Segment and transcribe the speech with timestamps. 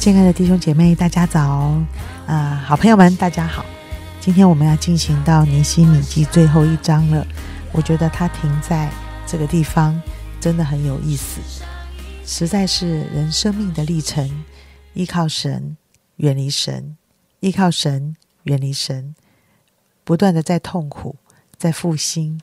[0.00, 1.78] 亲爱的弟兄姐妹，大家早！
[2.26, 3.62] 呃，好朋友们，大家好。
[4.18, 7.26] 今天我们要进行到尼西米记最后一章了。
[7.70, 8.90] 我觉得它停在
[9.26, 10.00] 这个地方
[10.40, 11.42] 真的很有意思，
[12.24, 14.42] 实在是人生命的历程。
[14.94, 15.76] 依靠神，
[16.16, 16.96] 远离神；
[17.40, 19.14] 依靠神，远离神。
[20.02, 21.16] 不断的在痛苦，
[21.58, 22.40] 在复兴，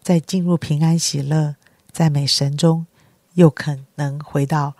[0.00, 1.56] 在进入平安喜乐，
[1.90, 2.86] 在美神中，
[3.34, 4.74] 又可能回到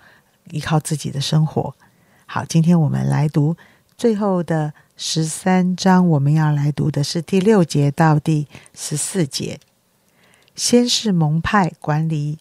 [0.52, 1.74] 依靠自己的生活。
[2.32, 3.56] 好，今天我们来读
[3.96, 6.08] 最后的十三章。
[6.08, 9.58] 我们要来读的是第六节到第十四节。
[10.54, 12.38] 先是蒙派管理，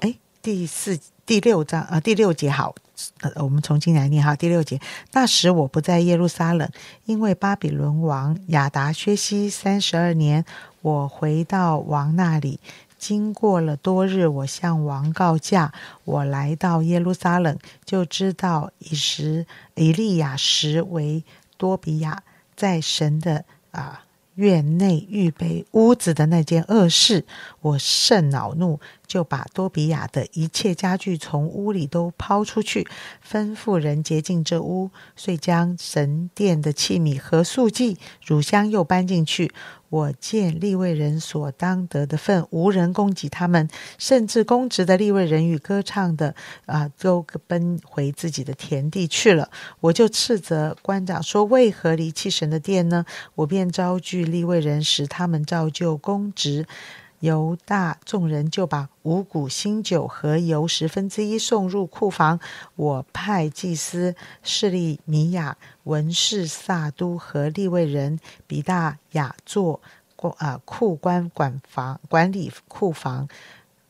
[0.00, 2.74] 哎，第四第六章啊，第六节好，
[3.36, 4.36] 我们重新来念哈。
[4.36, 4.78] 第六节，
[5.12, 6.68] 那时我不在耶路撒冷，
[7.06, 10.44] 因为巴比伦王亚达薛西三十二年，
[10.82, 12.60] 我回到王那里。
[13.06, 15.72] 经过了多日，我向王告假，
[16.04, 21.22] 我来到耶路撒冷，就知道以实以利亚实为
[21.56, 22.24] 多比亚
[22.56, 24.02] 在神的啊。
[24.34, 27.24] 院内预备屋子的那件恶事，
[27.62, 32.86] 我甚恼怒，就把多比亚的一切家具从屋里都抛出去，
[33.26, 39.52] 吩咐人洁净这屋，遂将神殿的器皿和素祭、乳香又搬进去。
[39.88, 46.34] 我见立位人所当得的份无人供给他们，甚至公职的立位人与歌唱的
[46.66, 49.48] 啊，都奔回自己的田地去了。
[49.78, 56.66] 我就斥责官长说：“为何离弃神的殿呢？”我便招聚立位人，使他们照旧公职。
[57.20, 62.38] 犹大众人就把五谷新酒和油十分之一送入库房。
[62.74, 69.80] 我派祭司示利米亚、文士萨都和利未人比大雅做
[70.16, 73.28] 库啊库官管房管理库房。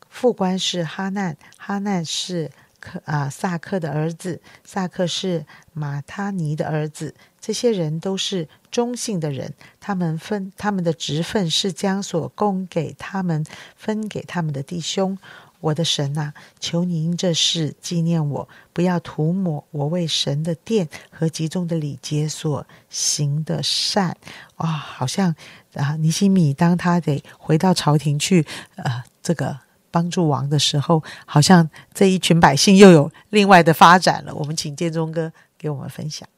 [0.09, 2.51] 副官是哈难，哈难是。
[2.87, 7.15] 克啊，萨克的儿子，萨克是马他尼的儿子。
[7.41, 13.45] 这些人都是中性的人，他们分他们的职分是将所供给他们
[13.77, 15.19] 分给他们的弟兄。
[15.61, 24.17] 我的神呐，求您这事纪念我，不要涂抹我为神的殿和集中的礼节所行的善。
[24.57, 25.35] 哇，好像
[25.75, 28.47] 啊，尼西米当他得回到朝廷去，
[28.77, 29.66] 呃，这个。
[29.97, 34.35] 帮助王的时候，好像这一群百姓又有另外的发展了。
[34.35, 36.29] 我们请建中哥给我们分享。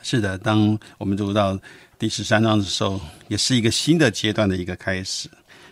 [0.00, 1.58] 是的，当我们读到
[1.98, 5.28] 第十三章的时候，也是一个新的阶段的一个开始。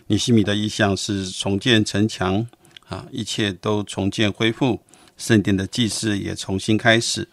[0.07, 2.45] 尼西米的意向是重建城墙
[2.89, 4.77] 啊，一切都重建恢复，
[5.15, 7.25] 圣殿的祭祀也重新开始，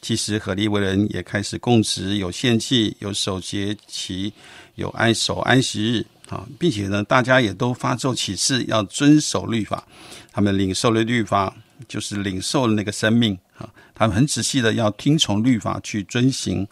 [0.00, 4.32] 祭司和利未人也开始供职，有献祭，有守节期，
[4.74, 6.04] 有安守安息日。
[6.28, 9.86] 啊，并且呢，大家也都发咒启示，要遵守律法。
[10.32, 11.54] 他们领受了律法，
[11.86, 13.68] 就是领受了那个生命啊。
[13.94, 16.66] 他们很仔细的要听从律法去遵行。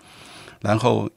[0.61, 1.09] 然后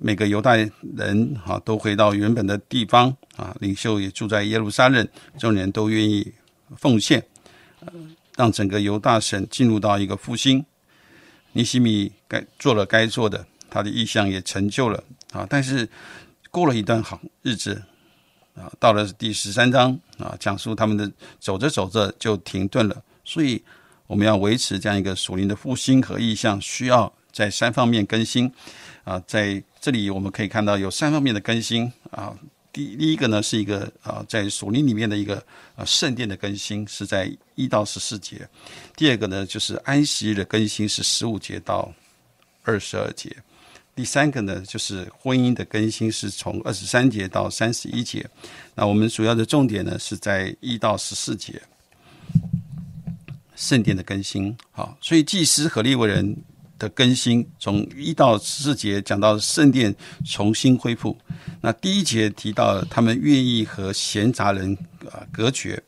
[0.00, 3.54] 每个犹太人啊，都回到原本的地方啊。
[3.60, 5.06] 领袖也住在耶路撒冷，
[5.38, 6.32] 众人都愿意
[6.76, 7.24] 奉献，
[8.36, 10.64] 让整个犹大省进入到一个复兴。
[11.52, 15.00] 尼西米该做了该做的，他的意向也成就了
[15.30, 15.46] 啊。
[15.48, 15.88] 但是。
[16.54, 17.82] 过了一段好日子，
[18.54, 21.10] 啊，到了第十三章啊，讲述他们的
[21.40, 23.02] 走着走着就停顿了。
[23.24, 23.60] 所以
[24.06, 28.48] 我们要维持这样一个属灵的复兴和意向，需要在三方面更新
[29.02, 29.20] 啊。
[29.26, 32.32] 在这里我们可以看到有三方面的更新啊。
[32.72, 35.44] 第第一个呢是一个啊，在属灵里面的一个
[35.74, 38.36] 啊圣殿的更新，是在一到十四节；
[38.94, 41.92] 第二个呢就是安息日的更新，是十五节到
[42.62, 43.34] 二十二节。
[43.96, 48.28] 第三个呢，就是婚姻的更新，是从二十三节到三十一节。
[48.74, 51.62] 那我们主要的重点呢，是在一到十四节，
[53.54, 54.56] 圣殿的更新。
[54.72, 56.36] 好，所以祭司和利未人
[56.76, 59.94] 的更新，从一到十四节讲到圣殿
[60.24, 61.16] 重新恢复。
[61.60, 64.76] 那第一节提到他们愿意和闲杂人
[65.08, 65.80] 啊隔绝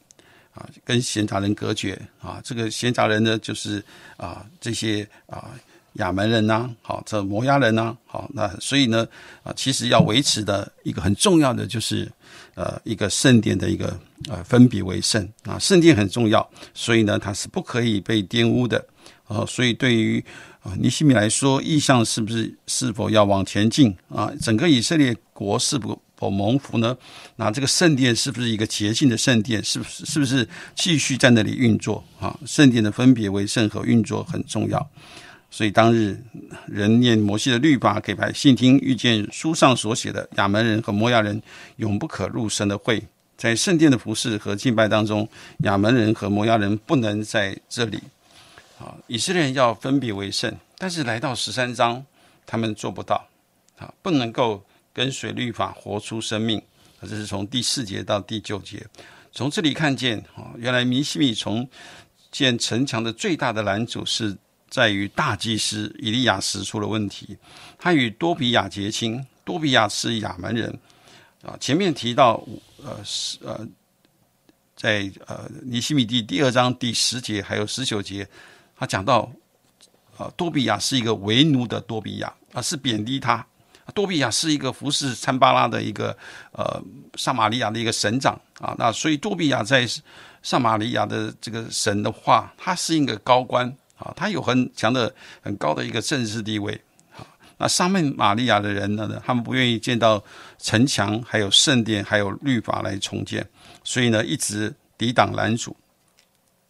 [0.55, 2.41] 啊，跟闲杂人隔绝啊。
[2.45, 3.85] 这个闲杂人呢，就是
[4.17, 5.51] 啊这些啊。
[5.99, 9.07] 亚门人呐，好，这摩押人呐，好，那所以呢，
[9.43, 12.11] 啊，其实要维持的一个很重要的就是，
[12.55, 13.99] 呃，一个圣殿的一个
[14.29, 18.85] 呃分别为圣啊，圣殿很重要，所以呢，它是不可以被玷污的，
[19.27, 20.23] 哦，所以对于
[20.63, 24.31] 啊尼西米来说，意向是不是是否要往前进啊？
[24.41, 26.97] 整个以色列国是否否蒙福呢？
[27.37, 29.63] 那这个圣殿是不是一个洁净的圣殿？
[29.63, 32.39] 是不是是不是继续在那里运作啊？
[32.47, 34.91] 圣殿的分别为圣和运作很重要。
[35.51, 36.23] 所以当日
[36.67, 41.41] 人念摩西的律法给百姓听，遇见书上所写的亚门人和摩亚人
[41.77, 43.03] 永不可入神的会，
[43.37, 45.27] 在圣殿的服饰和敬拜当中，
[45.61, 47.99] 亚门人和摩亚人不能在这里
[48.79, 52.05] 啊，以色列人要分别为圣，但是来到十三章，
[52.45, 53.27] 他们做不到
[53.79, 54.63] 啊，不能够
[54.93, 56.61] 跟随律法活出生命。
[57.03, 58.85] 这是从第四节到第九节，
[59.31, 61.67] 从这里看见啊，原来尼西米重
[62.33, 64.37] 建城墙的最大的拦阻是
[64.69, 67.37] 在于大祭司以利亚时出了问题，
[67.79, 70.79] 他与多比亚结亲，多比亚是亚门人
[71.43, 71.57] 啊。
[71.61, 72.43] 前面提到
[72.85, 73.67] 呃是呃，
[74.75, 78.29] 在呃尼西米第第二章第十节还有十九节，
[78.77, 79.31] 他讲到
[80.17, 83.47] 啊多比亚是一个为奴的多比亚啊，是贬低他。
[83.95, 86.17] 多比亚是一个服侍参巴拉的一个
[86.51, 86.83] 呃
[87.15, 89.87] 撒玛利亚的一个省长啊，那所以多比亚在
[90.43, 96.81] 撒玛利亚的这个省的话，他是一个高官啊，他有很强的很高的一个政治地位
[97.17, 97.27] 啊。
[97.59, 100.23] 那撒玛利亚的人呢，他们不愿意见到
[100.59, 103.47] 城墙、还有圣殿、还有律法来重建，
[103.83, 105.75] 所以呢，一直抵挡拦阻，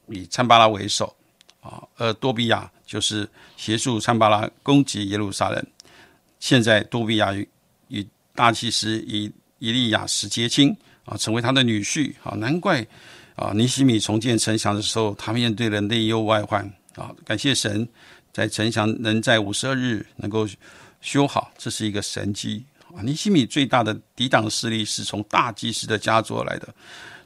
[0.09, 1.17] 以参巴拉为首
[1.61, 5.67] 啊，而多比亚就是协助参巴拉攻击耶路撒冷。
[6.39, 7.49] 现在多比亚与
[7.89, 12.87] 与大祭司以以利亚什结亲啊，成为他的女婿啊，难怪
[13.35, 17.15] 啊尼西米重建城墙的时候，他面对了内忧外患啊。
[17.25, 17.89] 感谢神，
[18.33, 20.47] 在城墙能在五十二日能够
[21.01, 22.65] 修好，这是一个神迹
[22.95, 23.03] 啊。
[23.03, 26.75] 尼西米最大的抵挡势力是从大祭司的家族来的，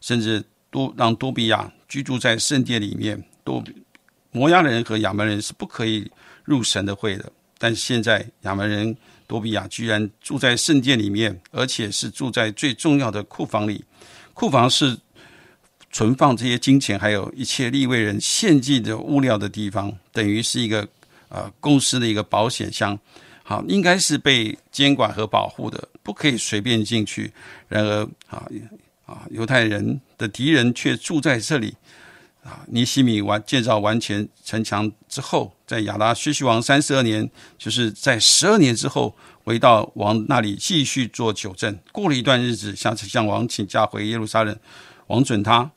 [0.00, 3.62] 甚至多让多比亚居住在圣殿里面，多
[4.31, 6.11] 摩押人和亚门人是不可以
[6.44, 7.32] 入神的会的。
[7.58, 8.96] 但是现在亚门人
[9.26, 13.84] 多比亚居然住在圣殿里面，而且是住在最重要的库房里。
[14.32, 14.96] 库房是
[15.90, 20.88] 存放这些金钱，还有一切利未人献祭的物料的地方，等于是一个
[21.28, 22.98] 呃公司的一个保险箱。
[23.42, 27.32] 好，应该是被监管和保护的，不可以随便进去。
[27.69, 28.46] 然而啊
[29.06, 31.75] 啊，犹太人的敌人却住在这里。
[32.42, 37.28] 啊，尼西米完建造完全城墙之后，在亚拉薛西王三十二年，
[37.58, 39.14] 就是在十二年之后，
[39.44, 41.78] 回到王那里继续做九正。
[41.92, 44.58] 过了一段日子，向向王请假回耶路撒冷，
[45.08, 45.70] 王准他，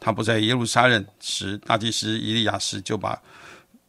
[0.00, 3.20] 他不在耶路撒冷时，大祭司以利亚斯就把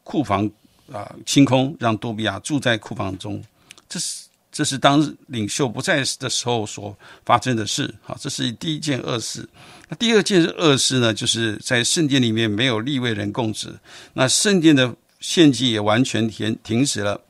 [0.03, 0.49] 库房
[0.91, 3.41] 啊清空，让多比亚住在库房中。
[3.87, 6.93] 这是这是当领袖不在的时候所
[7.25, 7.93] 发生的事。
[8.01, 9.47] 好，这是第一件恶事。
[9.87, 13.73] 那第二件恶事呢，就是在圣殿里面没有立位人供职，
[14.13, 17.21] 那圣殿的献祭也完全停停止了，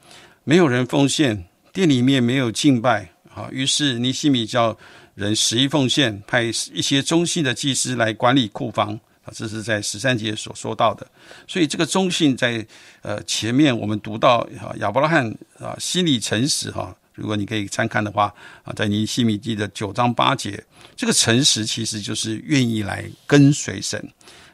[0.43, 3.47] 没有人奉献，殿里面没有敬拜啊。
[3.51, 4.75] 于是尼西米叫
[5.21, 9.31] 人十一奉献，派一些中信的祭司来管理库房啊。
[9.31, 11.07] 这是在十三节所说到的。
[11.47, 12.65] 所以这个中信在
[13.01, 16.93] 呃前面我们读到啊亚伯拉罕啊心里诚实哈。
[17.13, 18.33] 如果你可以参看的话
[18.63, 20.63] 啊，在尼西米记的九章八节，
[20.95, 24.01] 这个诚实其实就是愿意来跟随神。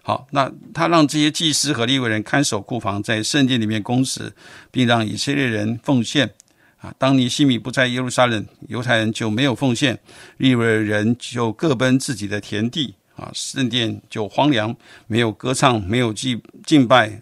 [0.01, 4.33] 好，那他让这些祭司和利未人看守库房，在圣殿里面供职，
[4.71, 6.33] 并让以色列人奉献。
[6.79, 9.99] 啊，当尼西米不在耶路撒冷，犹太人就没有奉献，
[10.37, 12.93] 利未人就各奔自己的田地。
[13.15, 14.75] 啊，圣殿就荒凉，
[15.07, 17.19] 没有歌唱，没有祭敬拜，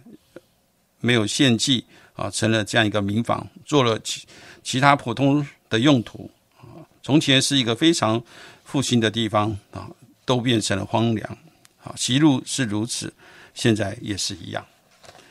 [1.00, 1.86] 没有献祭。
[2.16, 4.26] 啊，成了这样一个民房，做了其
[4.64, 6.64] 其他普通的用途啊。
[7.04, 8.22] 从前是一个非常
[8.64, 9.90] 复兴的地方啊，
[10.26, 11.38] 都变成了荒凉。
[11.84, 13.14] 啊，西路是如此，
[13.54, 14.66] 现在也是一样。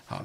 [0.09, 0.23] 啊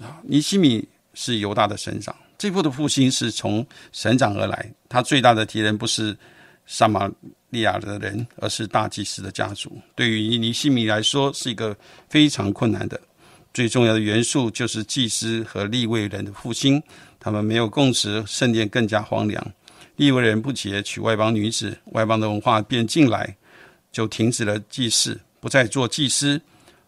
[0.00, 4.72] 啊，尼西米是犹大的省长，这波的复兴是从省长而来。
[4.88, 6.16] 他最大的敌人不是
[6.64, 7.06] 撒玛
[7.50, 9.78] 利亚的人，而是大祭司的家族。
[9.94, 11.76] 对于尼西米来说，是一个
[12.08, 12.98] 非常困难的。
[13.52, 16.82] 最重要的元素就是祭司和立位人的复兴，
[17.18, 19.52] 他们没有共识，圣殿更加荒凉。
[19.96, 23.36] 立位人不解娶外邦女子，外邦的文化便进来，
[23.92, 26.40] 就停止了祭祀，不再做祭司。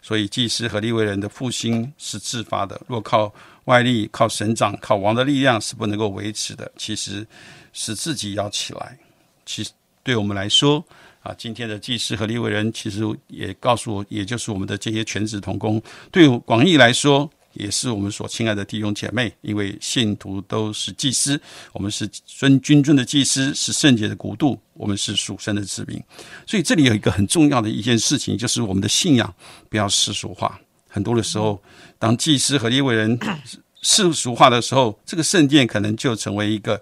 [0.02, 2.78] 所以祭司和利未人的复兴是自发的。
[2.86, 3.32] 若靠
[3.64, 6.70] 外力、靠神长、靠王的力量是不能够维持的。
[6.76, 7.26] 其实
[7.72, 8.98] 是自己要起来。
[9.46, 9.70] 其实
[10.02, 10.84] 对我们来说。
[11.22, 15.80] 啊，今天的祭司和利未人其实也告诉我，也就是我们的这些全职同工，
[16.10, 21.40] 对广义来说，也是我们所亲爱的弟兄姐妹，因为信徒都是祭司，
[21.72, 26.02] 我们是尊君尊的祭司，是圣洁的国度，我们是属神的子民。
[26.46, 29.34] 所以这里有一个很重要的一件事情，就是我们的信仰
[29.68, 30.60] 不要世俗化。
[30.88, 31.62] 很多的时候，
[31.98, 33.18] 当祭司和立位人
[33.82, 36.80] 世俗化的时候，这个圣殿可能就成为一个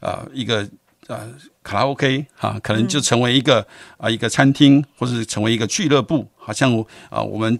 [0.00, 0.68] 啊一个。
[1.06, 1.28] 呃，
[1.64, 6.72] 卡拉 OK 哈，可能就成为一个啊一个餐厅，或者是成为一个俱乐部，好像
[7.08, 7.58] 啊我们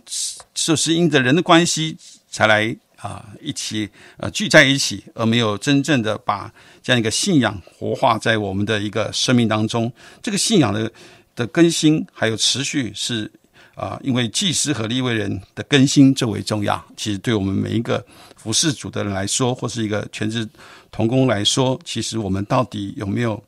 [0.55, 1.97] 就是因着人的关系
[2.31, 9.93] 才来啊一起呃聚在一起，而没有真正的把这样一个信仰活化在我们的一个生命当中。
[10.23, 10.91] 这个信仰的
[11.35, 13.31] 的更新还有持续是
[13.75, 16.85] 啊，因为祭司和立位人的更新最为重要。
[16.97, 18.05] 其实对我们每一个
[18.37, 20.47] 服侍主的人来说，或是一个全职
[20.91, 23.43] 童工来说，其实我们到底有没有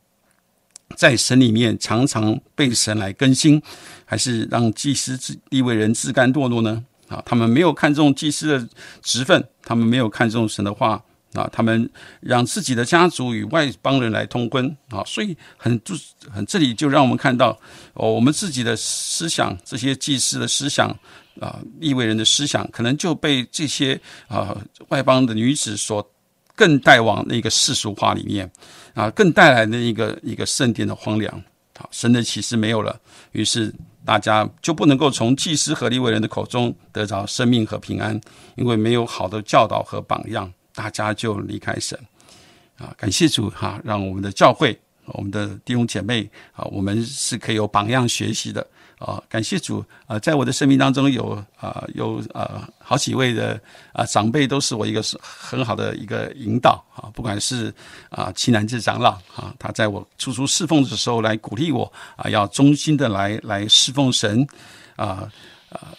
[0.95, 3.61] 在神里面常常被神来更新，
[4.05, 6.83] 还是让祭司立位人自甘堕落呢？
[7.13, 8.67] 啊，他们没有看重祭司的
[9.01, 11.03] 职分，他们没有看重神的话。
[11.33, 11.89] 啊，他们
[12.19, 15.95] 让自己的家族与外邦人来通婚啊，所以很就
[16.29, 17.59] 很这里就让我们看到
[17.95, 20.95] 哦，我们自己的思想，这些祭司的思想
[21.41, 24.55] 啊，异位人的思想，可能就被这些啊
[24.89, 26.07] 外邦的女子所
[26.55, 28.47] 更带往那个世俗化里面
[28.93, 31.35] 啊，更带来的一个一个圣殿的荒凉
[31.79, 32.95] 啊，神的启示没有了，
[33.31, 33.73] 于是
[34.05, 38.19] 大家就不能够从祭司和利未人的口中得着生命和平安，
[38.55, 40.51] 因为没有好的教导和榜样。
[40.75, 41.95] 大家就离开神
[42.79, 42.91] 啊！
[42.97, 48.65] 感谢主哈，让我们的教会、我们的弟兄姐妹啊，我们是可以有榜样学习的
[49.03, 49.21] 啊！
[49.29, 53.59] 感谢主啊，在我的生命当中有啊有啊好几位的
[53.91, 57.73] 啊长辈都是我一个很好的一个引导啊，不管是
[58.09, 64.47] 啊七南志长老啊，他在我初初侍奉的时候来鼓励我啊，要忠心的来来侍奉神
[64.95, 65.29] 啊
[65.69, 65.93] 啊。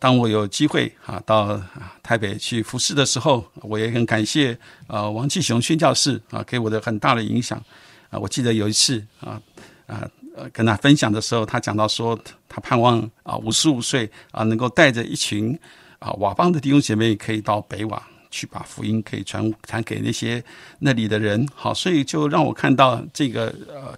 [0.00, 1.58] 当我有机会啊到
[2.02, 7.62] 台北去服侍的时候，我也很感谢啊王继雄宣教士啊给我的很大的影响
[8.10, 8.18] 啊。
[8.18, 9.40] 我记得有一次啊
[9.86, 10.06] 啊
[10.38, 12.18] 呃跟他分享的时候，他讲到说
[12.48, 15.58] 他盼望啊五十五岁啊能够带着一群
[15.98, 20.42] 啊瓦邦的弟兄姐妹可以到北瓦去把福音可以传传给那些
[20.78, 21.46] 那里的人。
[21.54, 23.96] 好，所以就让我看到这个呃。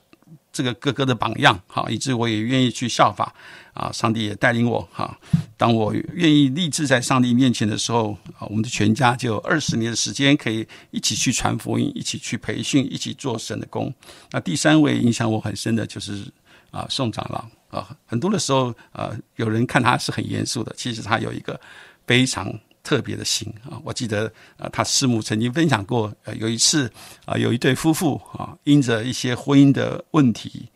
[0.52, 3.32] 这个哥哥的榜样，哈，以致我也愿意去效法，
[3.72, 5.18] 啊，上帝也带领我，哈。
[5.56, 13.92] 当我愿意立志在上帝面前的时候，啊，我们的全家就有二十年的时间可以一起去传福音，一起去培训，一起做神的工。
[14.30, 16.26] 那第三位影响我很深的就是
[16.70, 21.60] 啊，宋长老啊，很多的时候啊，有人看他是很严肃的，其实他有一个
[22.06, 22.52] 非常。
[22.82, 23.78] 特别的心啊！
[23.84, 26.90] 我记得啊，他师母曾经分享过，呃，有一次
[27.26, 30.68] 啊，有一对夫妇啊，因着一些婚姻的问题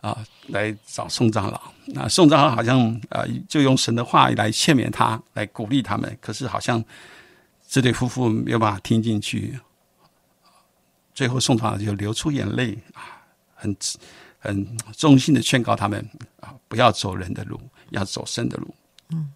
[0.00, 1.60] 啊，来找宋长老。
[1.86, 6.16] 那宋长老好像啊，就用神的话来劝勉他，来鼓励他们。
[6.20, 6.84] 可是好像
[7.66, 9.58] 这对夫妇没有办法听进去，
[11.14, 13.24] 最后宋长老就流出眼泪啊，
[13.54, 13.74] 很
[14.38, 16.06] 很衷心的劝告他们
[16.40, 17.58] 啊，不要走人的路，
[17.90, 18.74] 要走神的路。
[19.08, 19.32] 嗯。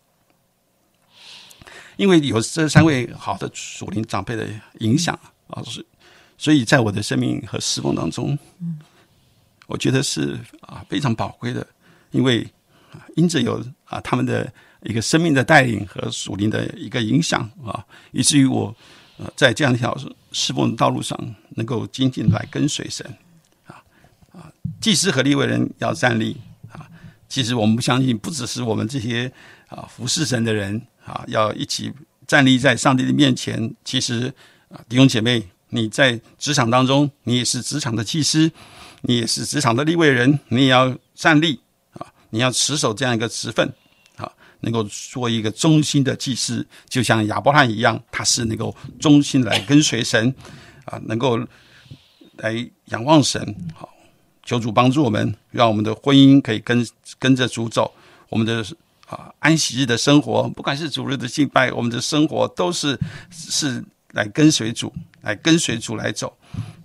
[1.97, 4.49] 因为有这三位好的属灵长辈的
[4.81, 5.19] 影响
[5.49, 5.85] 啊，是，
[6.39, 8.79] 所以在我的生命和侍奉当中，嗯，
[9.67, 11.67] 我觉得是啊非常宝贵的，
[12.11, 12.49] 因为
[13.15, 14.51] 因着有啊他们的
[14.83, 18.75] 一个生命的带领和属灵的一个影响啊，以至于我
[19.19, 19.95] 呃在这样一条
[20.33, 21.19] 侍奉的道路上
[21.51, 23.07] 能够紧紧来跟随神
[23.67, 23.77] 啊
[24.33, 26.89] 啊，祭司和立位人要站立啊，
[27.29, 29.31] 其实我们不相信，不只是我们这些
[29.69, 30.81] 啊服侍神的人。
[31.05, 31.93] 啊，要一起
[32.27, 33.75] 站立在上帝的面前。
[33.85, 34.33] 其实
[34.69, 38.51] 啊，弟兄姐妹，你在职场当中，你也是职场的祭司，
[39.03, 41.61] 你也是职场的立位人，你也要站立
[41.95, 43.71] 啊，你要持守这样一个职分
[44.17, 44.31] 啊，
[44.61, 50.35] 能够做一个忠心的祭司，就像亚伯拉罕一样，他是能够忠心来跟随神
[50.85, 51.39] 啊，能够
[52.37, 53.55] 来仰望神。
[53.75, 53.89] 好，
[54.45, 56.87] 求主帮助我们，让我们的婚姻可以跟
[57.19, 57.93] 跟着主走，
[58.29, 58.65] 我们的。
[59.13, 62.99] 啊，安息日的生活，不管是主日的敬拜，我们的生活都是
[63.31, 64.91] 是来跟随主，
[65.21, 66.35] 来跟随主来走，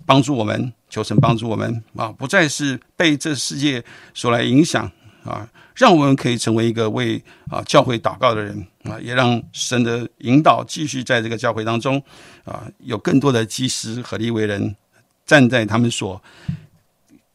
[0.04, 3.82] 帮助我们，求神帮助我们啊，不再是被这世界
[4.12, 4.90] 所来影响
[5.24, 12.02] 啊，让我们可以成为一个为啊教会祷告的人啊，也让神的引导继续在这个教会当中
[12.44, 14.76] 啊，有更多的祭司合力为人
[15.24, 16.22] 站在他们所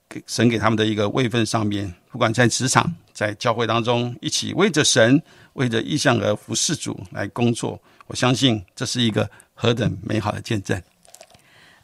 [0.08, 2.94] 给神给他们的一个位分上面，不管在职场。
[3.14, 5.22] 在教会当中，一起为着神、
[5.54, 10.82] 为着意向而服侍主来工作，我相信这是一个何等美好的见证。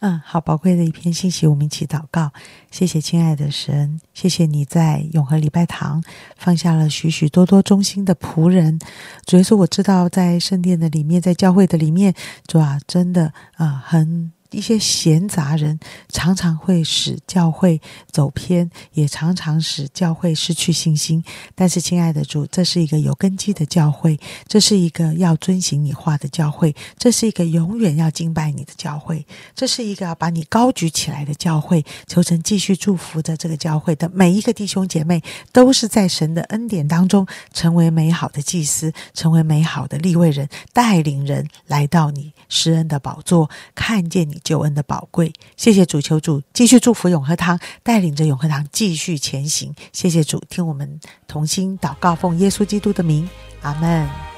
[0.01, 2.31] 嗯，好宝贵的一篇信息，我们一起祷告。
[2.71, 6.01] 谢谢亲爱的神，谢谢你在永和礼拜堂
[6.37, 8.79] 放下了许许多多忠心的仆人。
[9.25, 12.13] 主要是我知道，在圣殿的里面，在教会的里面，
[12.47, 14.31] 主啊，真的啊，很。
[14.51, 15.79] 一些闲杂人
[16.09, 17.79] 常常会使教会
[18.11, 21.23] 走偏，也常常使教会失去信心。
[21.55, 29.25] 但是，亲爱的主，这是一个有根基的教会，这是一个要遵行你话的教会，这是一个永远要敬拜你的教会，
[29.55, 31.85] 这是一个要把你高举起来的教会。
[32.07, 44.41] 求神继续祝福着这个教会的每一个弟兄姐妹，都是在神的恩典当中成为美好的祭司，成为美好的立位人，带领人来到你施恩的宝座，看见你。
[44.43, 45.31] 救恩的宝贵。
[45.55, 49.73] 谢谢主，求主继续祝福永和堂，带领着永和堂继续前行。
[49.93, 53.29] 谢谢主，听我们同心祷告，奉耶稣基督的名，
[53.61, 54.28] 阿门。